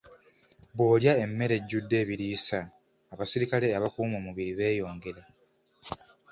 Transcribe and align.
Bw'olya 0.75 1.13
emmere 1.25 1.53
ejjudde 1.59 1.95
ebiriisa, 2.03 2.59
abasirikale 3.13 3.67
abakuuma 3.77 4.15
omubiri 4.21 4.51
beeyongera. 4.59 5.21